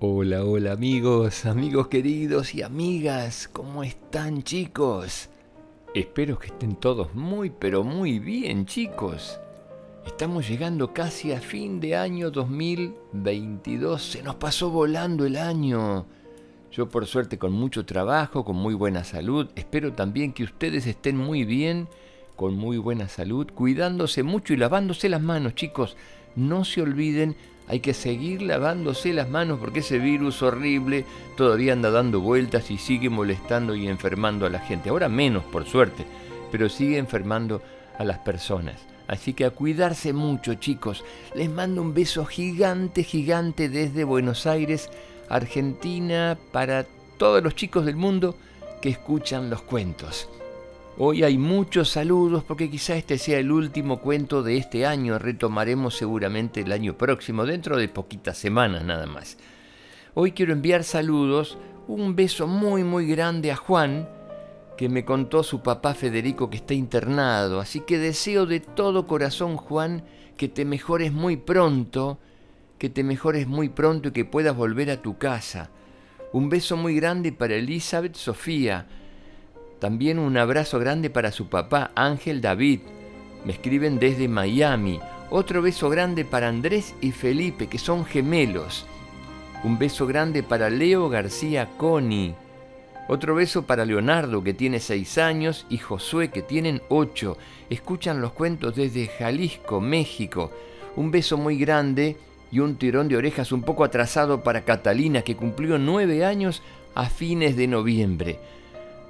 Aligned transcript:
Hola, 0.00 0.44
hola 0.44 0.72
amigos, 0.72 1.46
amigos 1.46 1.86
queridos 1.86 2.52
y 2.52 2.62
amigas, 2.62 3.48
¿cómo 3.52 3.84
están 3.84 4.42
chicos? 4.42 5.28
Espero 5.94 6.36
que 6.36 6.48
estén 6.48 6.74
todos 6.74 7.14
muy, 7.14 7.50
pero 7.50 7.84
muy 7.84 8.18
bien 8.18 8.66
chicos. 8.66 9.38
Estamos 10.04 10.48
llegando 10.48 10.92
casi 10.92 11.32
a 11.32 11.40
fin 11.40 11.78
de 11.78 11.94
año 11.94 12.32
2022, 12.32 14.02
se 14.02 14.22
nos 14.24 14.34
pasó 14.34 14.68
volando 14.68 15.26
el 15.26 15.36
año. 15.36 16.06
Yo 16.72 16.88
por 16.88 17.06
suerte 17.06 17.38
con 17.38 17.52
mucho 17.52 17.86
trabajo, 17.86 18.44
con 18.44 18.56
muy 18.56 18.74
buena 18.74 19.04
salud, 19.04 19.48
espero 19.54 19.92
también 19.92 20.32
que 20.32 20.42
ustedes 20.42 20.88
estén 20.88 21.16
muy 21.16 21.44
bien, 21.44 21.86
con 22.34 22.56
muy 22.56 22.78
buena 22.78 23.08
salud, 23.08 23.46
cuidándose 23.54 24.24
mucho 24.24 24.54
y 24.54 24.56
lavándose 24.56 25.08
las 25.08 25.22
manos 25.22 25.54
chicos. 25.54 25.96
No 26.34 26.64
se 26.64 26.82
olviden 26.82 27.36
hay 27.66 27.80
que 27.80 27.94
seguir 27.94 28.42
lavándose 28.42 29.12
las 29.12 29.28
manos 29.28 29.58
porque 29.58 29.80
ese 29.80 29.98
virus 29.98 30.42
horrible 30.42 31.04
todavía 31.36 31.72
anda 31.72 31.90
dando 31.90 32.20
vueltas 32.20 32.70
y 32.70 32.78
sigue 32.78 33.08
molestando 33.08 33.74
y 33.74 33.88
enfermando 33.88 34.46
a 34.46 34.50
la 34.50 34.60
gente. 34.60 34.90
Ahora 34.90 35.08
menos, 35.08 35.44
por 35.44 35.64
suerte, 35.66 36.04
pero 36.52 36.68
sigue 36.68 36.98
enfermando 36.98 37.62
a 37.98 38.04
las 38.04 38.18
personas. 38.18 38.82
Así 39.06 39.34
que 39.34 39.44
a 39.44 39.50
cuidarse 39.50 40.12
mucho, 40.12 40.54
chicos. 40.54 41.04
Les 41.34 41.50
mando 41.50 41.82
un 41.82 41.94
beso 41.94 42.24
gigante, 42.24 43.02
gigante 43.02 43.68
desde 43.68 44.04
Buenos 44.04 44.46
Aires, 44.46 44.90
Argentina, 45.28 46.38
para 46.52 46.86
todos 47.18 47.42
los 47.42 47.54
chicos 47.54 47.86
del 47.86 47.96
mundo 47.96 48.36
que 48.80 48.90
escuchan 48.90 49.50
los 49.50 49.62
cuentos. 49.62 50.28
Hoy 50.96 51.24
hay 51.24 51.38
muchos 51.38 51.90
saludos 51.90 52.44
porque 52.44 52.70
quizá 52.70 52.94
este 52.94 53.18
sea 53.18 53.40
el 53.40 53.50
último 53.50 53.98
cuento 53.98 54.44
de 54.44 54.56
este 54.56 54.86
año. 54.86 55.18
Retomaremos 55.18 55.96
seguramente 55.96 56.60
el 56.60 56.70
año 56.70 56.96
próximo, 56.96 57.44
dentro 57.44 57.76
de 57.76 57.88
poquitas 57.88 58.38
semanas 58.38 58.84
nada 58.84 59.04
más. 59.06 59.36
Hoy 60.14 60.30
quiero 60.30 60.52
enviar 60.52 60.84
saludos, 60.84 61.58
un 61.88 62.14
beso 62.14 62.46
muy 62.46 62.84
muy 62.84 63.08
grande 63.08 63.50
a 63.50 63.56
Juan, 63.56 64.08
que 64.76 64.88
me 64.88 65.04
contó 65.04 65.42
su 65.42 65.62
papá 65.62 65.94
Federico 65.94 66.48
que 66.48 66.58
está 66.58 66.74
internado. 66.74 67.58
Así 67.58 67.80
que 67.80 67.98
deseo 67.98 68.46
de 68.46 68.60
todo 68.60 69.08
corazón, 69.08 69.56
Juan, 69.56 70.04
que 70.36 70.46
te 70.46 70.64
mejores 70.64 71.12
muy 71.12 71.36
pronto, 71.36 72.20
que 72.78 72.88
te 72.88 73.02
mejores 73.02 73.48
muy 73.48 73.68
pronto 73.68 74.10
y 74.10 74.12
que 74.12 74.24
puedas 74.24 74.54
volver 74.54 74.92
a 74.92 75.02
tu 75.02 75.18
casa. 75.18 75.70
Un 76.32 76.48
beso 76.50 76.76
muy 76.76 76.94
grande 76.94 77.32
para 77.32 77.56
Elizabeth 77.56 78.14
Sofía, 78.14 78.86
también 79.84 80.18
un 80.18 80.38
abrazo 80.38 80.78
grande 80.78 81.10
para 81.10 81.30
su 81.30 81.48
papá, 81.50 81.90
Ángel 81.94 82.40
David. 82.40 82.80
Me 83.44 83.52
escriben 83.52 83.98
desde 83.98 84.28
Miami. 84.28 84.98
Otro 85.28 85.60
beso 85.60 85.90
grande 85.90 86.24
para 86.24 86.48
Andrés 86.48 86.94
y 87.02 87.12
Felipe, 87.12 87.66
que 87.66 87.78
son 87.78 88.06
gemelos. 88.06 88.86
Un 89.62 89.78
beso 89.78 90.06
grande 90.06 90.42
para 90.42 90.70
Leo 90.70 91.10
García 91.10 91.68
Coni. 91.76 92.34
Otro 93.08 93.34
beso 93.34 93.66
para 93.66 93.84
Leonardo, 93.84 94.42
que 94.42 94.54
tiene 94.54 94.80
seis 94.80 95.18
años, 95.18 95.66
y 95.68 95.76
Josué, 95.76 96.30
que 96.30 96.40
tienen 96.40 96.80
ocho. 96.88 97.36
Escuchan 97.68 98.22
los 98.22 98.32
cuentos 98.32 98.76
desde 98.76 99.08
Jalisco, 99.08 99.82
México. 99.82 100.50
Un 100.96 101.10
beso 101.10 101.36
muy 101.36 101.58
grande 101.58 102.16
y 102.50 102.60
un 102.60 102.76
tirón 102.76 103.08
de 103.08 103.18
orejas 103.18 103.52
un 103.52 103.60
poco 103.60 103.84
atrasado 103.84 104.42
para 104.42 104.64
Catalina, 104.64 105.20
que 105.20 105.36
cumplió 105.36 105.76
nueve 105.76 106.24
años 106.24 106.62
a 106.94 107.10
fines 107.10 107.54
de 107.54 107.66
noviembre. 107.66 108.38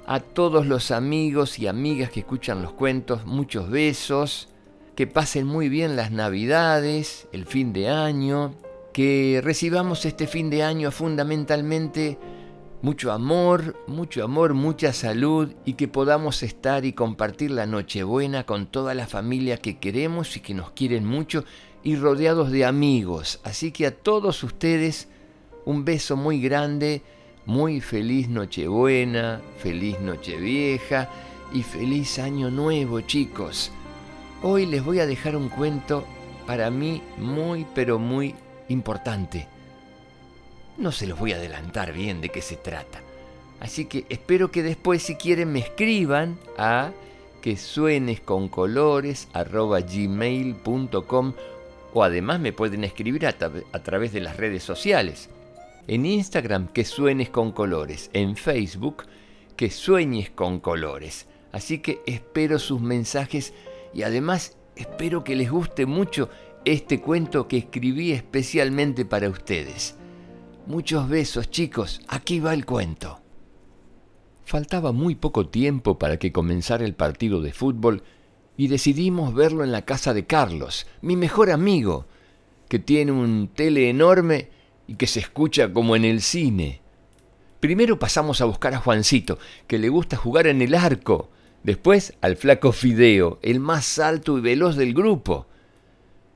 A 0.07 0.19
todos 0.19 0.67
los 0.67 0.91
amigos 0.91 1.57
y 1.57 1.65
amigas 1.65 2.11
que 2.11 2.19
escuchan 2.19 2.61
los 2.61 2.73
cuentos, 2.73 3.25
muchos 3.25 3.71
besos. 3.71 4.49
Que 4.95 5.07
pasen 5.07 5.47
muy 5.47 5.67
bien 5.67 5.95
las 5.95 6.11
navidades, 6.11 7.27
el 7.31 7.47
fin 7.47 7.73
de 7.73 7.89
año. 7.89 8.53
Que 8.93 9.41
recibamos 9.43 10.05
este 10.05 10.27
fin 10.27 10.51
de 10.51 10.61
año 10.61 10.91
fundamentalmente 10.91 12.19
mucho 12.83 13.11
amor, 13.11 13.75
mucho 13.87 14.23
amor, 14.23 14.53
mucha 14.53 14.93
salud 14.93 15.51
y 15.65 15.73
que 15.73 15.87
podamos 15.87 16.43
estar 16.43 16.85
y 16.85 16.93
compartir 16.93 17.49
la 17.49 17.65
Nochebuena 17.65 18.45
con 18.45 18.67
toda 18.67 18.93
la 18.93 19.07
familia 19.07 19.57
que 19.57 19.79
queremos 19.79 20.37
y 20.37 20.39
que 20.39 20.53
nos 20.53 20.69
quieren 20.69 21.03
mucho 21.03 21.45
y 21.81 21.95
rodeados 21.95 22.51
de 22.51 22.63
amigos. 22.63 23.39
Así 23.43 23.71
que 23.71 23.87
a 23.87 23.95
todos 23.95 24.43
ustedes 24.43 25.07
un 25.65 25.83
beso 25.83 26.15
muy 26.15 26.39
grande 26.39 27.01
muy 27.45 27.79
feliz 27.79 28.27
Nochebuena, 28.27 29.41
feliz 29.59 29.99
Nochevieja 29.99 31.09
y 31.53 31.61
feliz 31.63 32.17
Año 32.19 32.49
Nuevo, 32.49 33.01
chicos. 33.01 33.71
Hoy 34.41 34.65
les 34.65 34.83
voy 34.83 34.99
a 34.99 35.05
dejar 35.05 35.35
un 35.35 35.49
cuento 35.49 36.05
para 36.47 36.71
mí 36.71 37.01
muy 37.17 37.65
pero 37.75 37.99
muy 37.99 38.35
importante. 38.69 39.47
No 40.77 40.91
se 40.91 41.07
los 41.07 41.19
voy 41.19 41.33
a 41.33 41.37
adelantar 41.37 41.93
bien 41.93 42.19
de 42.19 42.29
qué 42.29 42.41
se 42.41 42.57
trata. 42.57 43.01
Así 43.59 43.85
que 43.85 44.05
espero 44.09 44.51
que 44.51 44.63
después 44.63 45.03
si 45.03 45.15
quieren 45.15 45.51
me 45.51 45.59
escriban 45.59 46.37
a 46.57 46.91
que 47.41 47.57
suenes 47.57 48.19
con 48.19 48.49
colores 48.49 49.27
o 51.93 52.03
además 52.03 52.39
me 52.39 52.53
pueden 52.53 52.83
escribir 52.83 53.27
a 53.27 53.33
través 53.83 54.11
de 54.11 54.19
las 54.19 54.35
redes 54.35 54.63
sociales 54.63 55.29
en 55.87 56.05
Instagram 56.05 56.67
que 56.67 56.85
suenes 56.85 57.29
con 57.29 57.51
colores, 57.51 58.09
en 58.13 58.35
Facebook 58.35 59.03
que 59.55 59.69
sueñes 59.69 60.29
con 60.29 60.59
colores. 60.59 61.27
Así 61.51 61.79
que 61.79 62.01
espero 62.05 62.59
sus 62.59 62.81
mensajes 62.81 63.53
y 63.93 64.03
además 64.03 64.57
espero 64.75 65.23
que 65.23 65.35
les 65.35 65.49
guste 65.49 65.85
mucho 65.85 66.29
este 66.65 66.99
cuento 66.99 67.47
que 67.47 67.57
escribí 67.57 68.11
especialmente 68.11 69.05
para 69.05 69.29
ustedes. 69.29 69.95
Muchos 70.67 71.07
besos 71.07 71.49
chicos, 71.49 72.01
aquí 72.07 72.39
va 72.39 72.53
el 72.53 72.65
cuento. 72.65 73.21
Faltaba 74.43 74.91
muy 74.91 75.15
poco 75.15 75.47
tiempo 75.47 75.97
para 75.97 76.17
que 76.17 76.31
comenzara 76.31 76.85
el 76.85 76.95
partido 76.95 77.41
de 77.41 77.53
fútbol 77.53 78.03
y 78.57 78.67
decidimos 78.67 79.33
verlo 79.33 79.63
en 79.63 79.71
la 79.71 79.83
casa 79.83 80.13
de 80.13 80.25
Carlos, 80.25 80.87
mi 81.01 81.15
mejor 81.15 81.51
amigo, 81.51 82.05
que 82.67 82.79
tiene 82.79 83.11
un 83.11 83.49
tele 83.53 83.89
enorme 83.89 84.49
y 84.87 84.95
que 84.95 85.07
se 85.07 85.19
escucha 85.19 85.71
como 85.71 85.95
en 85.95 86.05
el 86.05 86.21
cine. 86.21 86.81
Primero 87.59 87.97
pasamos 87.97 88.41
a 88.41 88.45
buscar 88.45 88.73
a 88.73 88.79
Juancito, 88.79 89.39
que 89.67 89.79
le 89.79 89.89
gusta 89.89 90.17
jugar 90.17 90.47
en 90.47 90.61
el 90.61 90.75
arco. 90.75 91.29
Después 91.63 92.13
al 92.21 92.37
flaco 92.37 92.71
Fideo, 92.71 93.39
el 93.41 93.59
más 93.59 93.97
alto 93.97 94.37
y 94.37 94.41
veloz 94.41 94.75
del 94.75 94.93
grupo. 94.93 95.47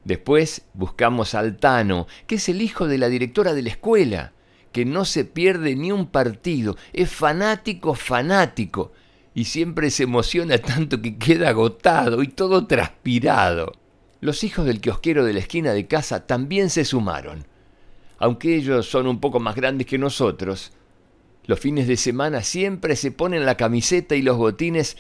Después 0.04 0.64
buscamos 0.74 1.36
al 1.36 1.58
Tano, 1.58 2.08
que 2.26 2.36
es 2.36 2.50
el 2.50 2.62
hijo 2.62 2.88
de 2.88 2.98
la 2.98 3.10
directora 3.10 3.54
de 3.54 3.62
la 3.62 3.70
escuela, 3.70 4.34
que 4.72 4.86
no 4.86 5.06
se 5.06 5.26
pierde 5.26 5.76
ni 5.76 5.92
un 5.92 6.08
partido, 6.08 6.78
es 6.94 7.12
fanático, 7.12 7.94
fanático, 7.94 8.92
y 9.36 9.46
siempre 9.46 9.92
se 9.92 10.04
emociona 10.04 10.58
tanto 10.58 11.02
que 11.02 11.18
queda 11.18 11.50
agotado 11.50 12.24
y 12.24 12.28
todo 12.28 12.66
transpirado. 12.66 13.74
Los 14.22 14.44
hijos 14.44 14.66
del 14.66 14.82
kiosquero 14.82 15.24
de 15.26 15.34
la 15.34 15.40
esquina 15.40 15.74
de 15.74 15.86
casa 15.86 16.26
también 16.26 16.72
se 16.72 16.86
sumaron 16.86 17.46
aunque 18.20 18.56
ellos 18.56 18.90
son 18.90 19.08
un 19.08 19.20
poco 19.20 19.40
más 19.40 19.56
grandes 19.56 19.88
que 19.88 19.98
nosotros, 19.98 20.74
los 21.46 21.60
fines 21.60 21.88
de 21.88 21.98
semana 21.98 22.44
siempre 22.44 22.96
se 22.96 23.12
ponen 23.12 23.46
la 23.46 23.58
camiseta 23.58 24.16
y 24.16 24.22
los 24.22 24.38
botines 24.38 24.98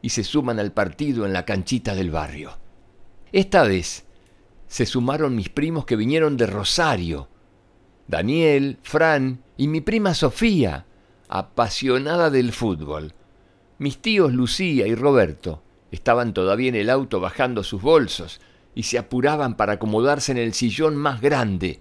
y 0.00 0.10
se 0.10 0.24
suman 0.24 0.58
al 0.58 0.72
partido 0.72 1.26
en 1.26 1.32
la 1.32 1.44
canchita 1.44 1.94
del 1.94 2.10
barrio. 2.10 2.56
Esta 3.32 3.64
vez 3.64 4.06
se 4.66 4.86
sumaron 4.86 5.34
mis 5.36 5.50
primos 5.50 5.84
que 5.84 5.96
vinieron 5.96 6.36
de 6.36 6.46
Rosario, 6.46 7.28
Daniel, 8.06 8.78
Fran 8.82 9.42
y 9.56 9.68
mi 9.68 9.80
prima 9.80 10.14
Sofía, 10.14 10.86
apasionada 11.28 12.30
del 12.30 12.52
fútbol. 12.52 13.14
Mis 13.78 13.98
tíos 13.98 14.32
Lucía 14.32 14.86
y 14.86 14.94
Roberto 14.94 15.62
estaban 15.90 16.32
todavía 16.32 16.68
en 16.68 16.76
el 16.76 16.88
auto 16.88 17.20
bajando 17.20 17.62
sus 17.64 17.82
bolsos 17.82 18.40
y 18.74 18.84
se 18.84 18.96
apuraban 18.96 19.56
para 19.56 19.74
acomodarse 19.74 20.32
en 20.32 20.38
el 20.38 20.54
sillón 20.54 20.96
más 20.96 21.20
grande 21.20 21.80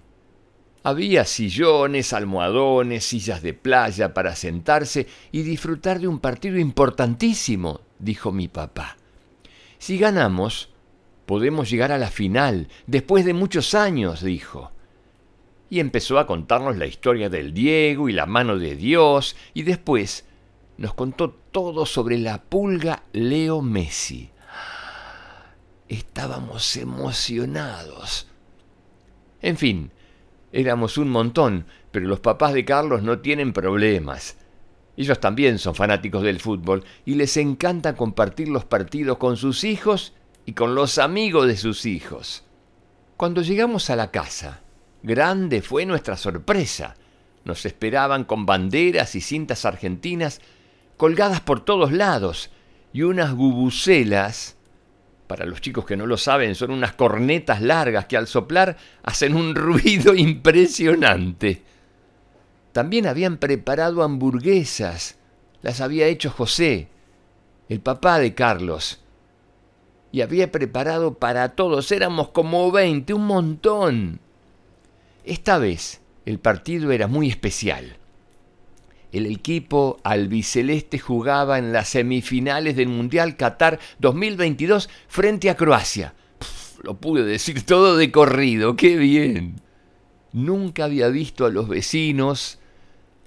había 0.83 1.25
sillones, 1.25 2.13
almohadones, 2.13 3.03
sillas 3.05 3.41
de 3.41 3.53
playa 3.53 4.13
para 4.13 4.35
sentarse 4.35 5.07
y 5.31 5.41
disfrutar 5.41 5.99
de 5.99 6.07
un 6.07 6.19
partido 6.19 6.57
importantísimo, 6.57 7.81
dijo 7.99 8.31
mi 8.31 8.47
papá. 8.47 8.97
Si 9.77 9.97
ganamos, 9.97 10.69
podemos 11.25 11.69
llegar 11.69 11.91
a 11.91 11.97
la 11.97 12.09
final, 12.09 12.69
después 12.87 13.25
de 13.25 13.33
muchos 13.33 13.75
años, 13.75 14.23
dijo. 14.23 14.71
Y 15.69 15.79
empezó 15.79 16.17
a 16.17 16.25
contarnos 16.25 16.77
la 16.77 16.87
historia 16.87 17.29
del 17.29 17.53
Diego 17.53 18.09
y 18.09 18.13
la 18.13 18.25
mano 18.25 18.57
de 18.57 18.75
Dios, 18.75 19.35
y 19.53 19.63
después 19.63 20.25
nos 20.77 20.93
contó 20.93 21.31
todo 21.51 21.85
sobre 21.85 22.17
la 22.17 22.41
pulga 22.41 23.03
Leo 23.11 23.61
Messi. 23.61 24.31
Estábamos 25.87 26.77
emocionados. 26.77 28.27
En 29.41 29.57
fin, 29.57 29.91
Éramos 30.51 30.97
un 30.97 31.09
montón, 31.09 31.65
pero 31.91 32.07
los 32.07 32.19
papás 32.19 32.53
de 32.53 32.65
Carlos 32.65 33.03
no 33.03 33.19
tienen 33.19 33.53
problemas. 33.53 34.37
Ellos 34.97 35.19
también 35.19 35.59
son 35.59 35.75
fanáticos 35.75 36.23
del 36.23 36.39
fútbol 36.39 36.83
y 37.05 37.15
les 37.15 37.37
encanta 37.37 37.95
compartir 37.95 38.49
los 38.49 38.65
partidos 38.65 39.17
con 39.17 39.37
sus 39.37 39.63
hijos 39.63 40.13
y 40.45 40.53
con 40.53 40.75
los 40.75 40.97
amigos 40.97 41.47
de 41.47 41.55
sus 41.55 41.85
hijos. 41.85 42.43
Cuando 43.15 43.41
llegamos 43.41 43.89
a 43.89 43.95
la 43.95 44.11
casa, 44.11 44.61
grande 45.03 45.61
fue 45.61 45.85
nuestra 45.85 46.17
sorpresa. 46.17 46.95
Nos 47.45 47.65
esperaban 47.65 48.23
con 48.23 48.45
banderas 48.45 49.15
y 49.15 49.21
cintas 49.21 49.65
argentinas 49.65 50.41
colgadas 50.97 51.39
por 51.39 51.63
todos 51.63 51.93
lados 51.93 52.49
y 52.91 53.03
unas 53.03 53.33
bubucelas, 53.33 54.57
para 55.29 55.45
los 55.45 55.61
chicos 55.61 55.85
que 55.85 55.95
no 55.95 56.07
lo 56.07 56.17
saben, 56.17 56.55
son 56.55 56.71
unas 56.71 56.93
cornetas 56.93 57.61
largas 57.61 58.07
que 58.07 58.17
al 58.17 58.25
soplar 58.25 58.77
hacen 59.03 59.35
un 59.35 59.53
ruido 59.53 60.15
impresionante. 60.15 61.61
También 62.71 63.05
habían 63.05 63.37
preparado 63.37 64.01
hamburguesas, 64.01 65.19
las 65.61 65.81
había 65.81 66.07
hecho 66.07 66.31
José, 66.31 66.87
el 67.69 67.79
papá 67.79 68.17
de 68.17 68.33
Carlos, 68.33 69.01
y 70.11 70.21
había 70.21 70.51
preparado 70.51 71.13
para 71.13 71.49
todos, 71.49 71.91
éramos 71.91 72.29
como 72.29 72.71
veinte, 72.71 73.13
un 73.13 73.27
montón. 73.27 74.21
Esta 75.23 75.59
vez 75.59 76.01
el 76.25 76.39
partido 76.39 76.91
era 76.91 77.05
muy 77.05 77.29
especial. 77.29 77.98
El 79.11 79.25
equipo 79.25 79.99
albiceleste 80.03 80.99
jugaba 80.99 81.57
en 81.57 81.73
las 81.73 81.89
semifinales 81.89 82.75
del 82.75 82.89
Mundial 82.89 83.35
Qatar 83.35 83.79
2022 83.97 84.87
frente 85.07 85.49
a 85.49 85.55
Croacia. 85.55 86.13
lo 86.83 86.95
pude 86.95 87.23
decir 87.23 87.65
todo 87.65 87.97
de 87.97 88.11
corrido, 88.11 88.75
qué 88.75 88.97
bien. 88.97 89.61
Nunca 90.31 90.85
había 90.85 91.07
visto 91.07 91.47
a 91.47 91.49
los 91.49 91.67
vecinos, 91.67 92.59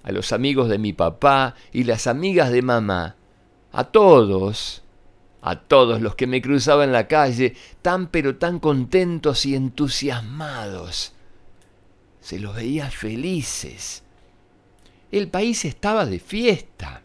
a 0.04 0.12
los 0.12 0.32
amigos 0.32 0.68
de 0.68 0.78
mi 0.78 0.92
papá 0.92 1.56
y 1.72 1.82
las 1.82 2.06
amigas 2.06 2.52
de 2.52 2.62
mamá, 2.62 3.16
a 3.72 3.84
todos, 3.84 4.84
a 5.40 5.56
todos 5.56 6.00
los 6.00 6.14
que 6.14 6.28
me 6.28 6.40
cruzaban 6.40 6.90
en 6.90 6.92
la 6.92 7.08
calle, 7.08 7.56
tan 7.82 8.06
pero 8.06 8.36
tan 8.36 8.60
contentos 8.60 9.44
y 9.46 9.56
entusiasmados. 9.56 11.12
Se 12.20 12.38
los 12.38 12.54
veía 12.54 12.88
felices 12.88 14.04
el 15.12 15.28
país 15.28 15.64
estaba 15.64 16.06
de 16.06 16.18
fiesta. 16.18 17.02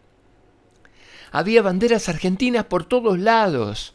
Había 1.30 1.62
banderas 1.62 2.08
argentinas 2.08 2.64
por 2.64 2.84
todos 2.84 3.18
lados. 3.18 3.94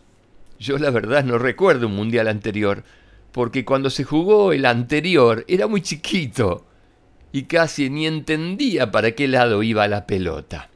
Yo 0.60 0.77
la 0.77 0.92
verdad 0.92 1.24
no 1.24 1.39
recuerdo 1.39 1.88
un 1.88 1.95
mundial 1.95 2.27
anterior, 2.27 2.83
porque 3.31 3.65
cuando 3.65 3.89
se 3.89 4.04
jugó 4.04 4.54
el 4.54 4.65
anterior 4.65 5.44
era 5.48 5.68
muy 5.68 5.81
chiquito 5.81 6.65
y 7.31 7.44
casi 7.44 7.89
ni 7.89 8.06
entendía 8.06 8.92
para 8.92 9.12
qué 9.12 9.27
lado 9.27 9.63
iba 9.63 9.88
la 9.88 10.06
pelota. 10.06 10.69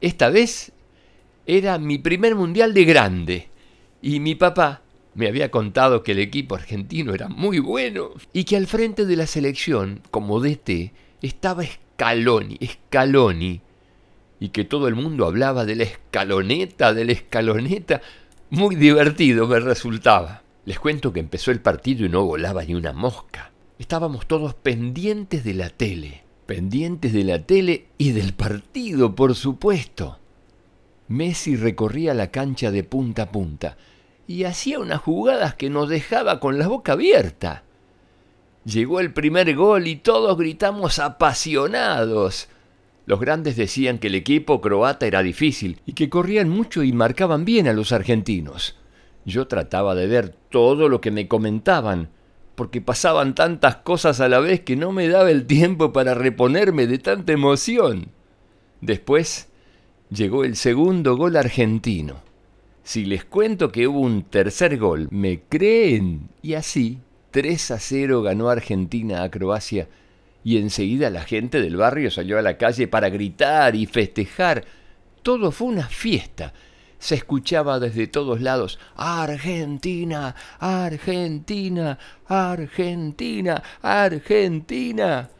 Esta 0.00 0.30
vez 0.30 0.72
era 1.46 1.78
mi 1.78 1.98
primer 1.98 2.34
mundial 2.34 2.72
de 2.72 2.84
grande 2.84 3.48
y 4.00 4.18
mi 4.18 4.34
papá 4.34 4.82
me 5.14 5.28
había 5.28 5.50
contado 5.50 6.02
que 6.02 6.12
el 6.12 6.18
equipo 6.18 6.54
argentino 6.54 7.12
era 7.12 7.28
muy 7.28 7.58
bueno 7.58 8.10
y 8.32 8.44
que 8.44 8.56
al 8.56 8.66
frente 8.66 9.04
de 9.04 9.16
la 9.16 9.26
selección, 9.26 10.00
como 10.10 10.40
DT, 10.40 10.92
estaba 11.20 11.64
Scaloni, 11.94 12.58
Scaloni, 12.64 13.60
y 14.40 14.48
que 14.48 14.64
todo 14.64 14.88
el 14.88 14.94
mundo 14.94 15.26
hablaba 15.26 15.64
de 15.64 15.76
la 15.76 15.84
escaloneta, 15.84 16.94
de 16.94 17.04
la 17.04 17.12
escaloneta. 17.12 18.00
Muy 18.50 18.74
divertido 18.74 19.46
me 19.46 19.60
resultaba. 19.60 20.42
Les 20.64 20.78
cuento 20.78 21.12
que 21.12 21.20
empezó 21.20 21.50
el 21.50 21.60
partido 21.60 22.04
y 22.04 22.08
no 22.08 22.24
volaba 22.24 22.64
ni 22.64 22.74
una 22.74 22.92
mosca. 22.92 23.50
Estábamos 23.78 24.26
todos 24.26 24.54
pendientes 24.54 25.44
de 25.44 25.54
la 25.54 25.70
tele, 25.70 26.22
pendientes 26.46 27.12
de 27.12 27.24
la 27.24 27.40
tele 27.40 27.86
y 27.98 28.12
del 28.12 28.32
partido, 28.32 29.14
por 29.14 29.34
supuesto. 29.34 30.18
Messi 31.08 31.56
recorría 31.56 32.14
la 32.14 32.30
cancha 32.30 32.70
de 32.70 32.84
punta 32.84 33.22
a 33.24 33.32
punta 33.32 33.76
y 34.26 34.44
hacía 34.44 34.78
unas 34.78 35.00
jugadas 35.00 35.54
que 35.54 35.68
nos 35.68 35.88
dejaba 35.88 36.40
con 36.40 36.58
la 36.58 36.68
boca 36.68 36.92
abierta. 36.92 37.64
Llegó 38.64 39.00
el 39.00 39.12
primer 39.12 39.54
gol 39.56 39.88
y 39.88 39.96
todos 39.96 40.38
gritamos 40.38 41.00
apasionados. 41.00 42.48
Los 43.06 43.18
grandes 43.18 43.56
decían 43.56 43.98
que 43.98 44.06
el 44.06 44.14
equipo 44.14 44.60
croata 44.60 45.06
era 45.06 45.22
difícil 45.22 45.80
y 45.84 45.94
que 45.94 46.08
corrían 46.08 46.48
mucho 46.48 46.84
y 46.84 46.92
marcaban 46.92 47.44
bien 47.44 47.66
a 47.66 47.72
los 47.72 47.90
argentinos. 47.90 48.76
Yo 49.24 49.48
trataba 49.48 49.96
de 49.96 50.06
ver 50.06 50.36
todo 50.50 50.88
lo 50.88 51.00
que 51.00 51.10
me 51.10 51.26
comentaban, 51.26 52.10
porque 52.54 52.80
pasaban 52.80 53.34
tantas 53.34 53.76
cosas 53.76 54.20
a 54.20 54.28
la 54.28 54.38
vez 54.38 54.60
que 54.60 54.76
no 54.76 54.92
me 54.92 55.08
daba 55.08 55.30
el 55.30 55.46
tiempo 55.46 55.92
para 55.92 56.14
reponerme 56.14 56.86
de 56.86 56.98
tanta 56.98 57.32
emoción. 57.32 58.08
Después 58.80 59.48
llegó 60.10 60.44
el 60.44 60.54
segundo 60.54 61.16
gol 61.16 61.36
argentino. 61.36 62.22
Si 62.84 63.04
les 63.04 63.24
cuento 63.24 63.72
que 63.72 63.88
hubo 63.88 64.00
un 64.00 64.22
tercer 64.22 64.78
gol, 64.78 65.08
me 65.10 65.40
creen. 65.48 66.28
Y 66.42 66.54
así 66.54 67.00
3 67.32 67.70
a 67.72 67.78
0 67.80 68.22
ganó 68.22 68.48
Argentina 68.48 69.24
a 69.24 69.30
Croacia 69.30 69.88
y 70.44 70.58
enseguida 70.58 71.10
la 71.10 71.22
gente 71.22 71.60
del 71.60 71.76
barrio 71.76 72.10
salió 72.10 72.38
a 72.38 72.42
la 72.42 72.58
calle 72.58 72.86
para 72.86 73.10
gritar 73.10 73.74
y 73.74 73.86
festejar. 73.86 74.64
Todo 75.22 75.50
fue 75.50 75.68
una 75.68 75.88
fiesta. 75.88 76.52
Se 76.98 77.16
escuchaba 77.16 77.80
desde 77.80 78.06
todos 78.06 78.40
lados, 78.40 78.78
Argentina, 78.94 80.36
Argentina, 80.60 81.98
Argentina, 82.26 83.62
Argentina. 83.82 85.30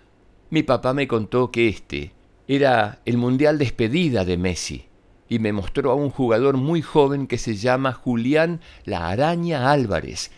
Mi 0.51 0.63
papá 0.65 0.93
me 0.93 1.07
contó 1.07 1.53
que 1.53 1.69
este 1.69 2.13
era 2.49 3.01
el 3.05 3.17
mundial 3.17 3.59
despedida 3.59 4.25
de 4.25 4.37
Messi 4.37 4.87
y 5.29 5.39
me 5.39 5.53
mostró 5.53 5.93
a 5.93 5.95
un 5.95 6.11
jugador 6.11 6.57
muy 6.57 6.83
joven 6.83 7.27
que 7.27 7.39
se 7.39 7.55
llama 7.55 7.93
Julián 7.93 8.61
La 8.85 9.09
Araña 9.09 9.71
Álvarez, 9.71 10.31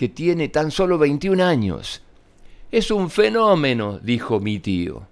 que 0.00 0.08
tiene 0.08 0.48
tan 0.48 0.70
solo 0.70 0.96
21 0.96 1.44
años. 1.44 2.00
Es 2.72 2.90
un 2.90 3.10
fenómeno, 3.10 3.98
dijo 3.98 4.40
mi 4.40 4.58
tío. 4.58 5.06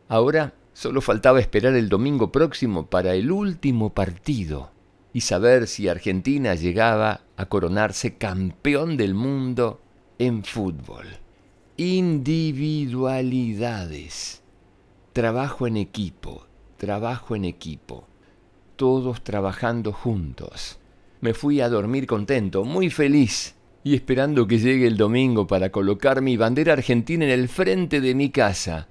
Ahora 0.09 0.55
solo 0.73 0.99
faltaba 0.99 1.39
esperar 1.39 1.73
el 1.75 1.87
domingo 1.87 2.33
próximo 2.33 2.87
para 2.87 3.15
el 3.15 3.31
último 3.31 3.93
partido 3.93 4.73
y 5.13 5.21
saber 5.21 5.67
si 5.67 5.87
Argentina 5.87 6.53
llegaba 6.53 7.21
a 7.37 7.45
coronarse 7.45 8.15
campeón 8.15 8.97
del 8.97 9.13
mundo 9.13 9.79
en 10.19 10.43
fútbol. 10.43 11.05
Individualidades. 11.77 14.41
Trabajo 15.13 15.67
en 15.67 15.77
equipo, 15.77 16.45
trabajo 16.75 17.37
en 17.37 17.45
equipo. 17.45 18.05
Todos 18.75 19.23
trabajando 19.23 19.93
juntos. 19.93 20.77
Me 21.21 21.33
fui 21.33 21.61
a 21.61 21.69
dormir 21.69 22.05
contento, 22.05 22.65
muy 22.65 22.89
feliz 22.89 23.55
y 23.83 23.95
esperando 23.95 24.47
que 24.47 24.59
llegue 24.59 24.87
el 24.87 24.97
domingo 24.97 25.47
para 25.47 25.71
colocar 25.71 26.21
mi 26.21 26.37
bandera 26.37 26.73
argentina 26.73 27.25
en 27.25 27.31
el 27.31 27.49
frente 27.49 28.01
de 28.01 28.13
mi 28.13 28.29
casa 28.29 28.87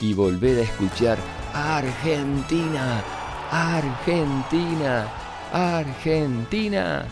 y 0.00 0.14
volver 0.14 0.58
a 0.58 0.62
escuchar 0.62 1.18
Argentina, 1.52 3.02
Argentina, 3.50 5.08
Argentina 5.52 7.06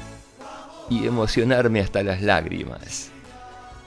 y 0.88 1.06
emocionarme 1.06 1.80
hasta 1.80 2.02
las 2.02 2.22
lágrimas. 2.22 3.10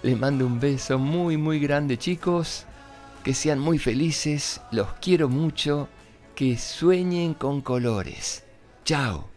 Les 0.03 0.17
mando 0.19 0.45
un 0.45 0.59
beso 0.59 0.99
muy 0.99 1.37
muy 1.37 1.59
grande 1.59 1.97
chicos, 1.97 2.65
que 3.23 3.33
sean 3.33 3.59
muy 3.59 3.77
felices, 3.77 4.61
los 4.71 4.87
quiero 5.01 5.29
mucho, 5.29 5.87
que 6.35 6.57
sueñen 6.57 7.33
con 7.33 7.61
colores. 7.61 8.43
Chao. 8.83 9.32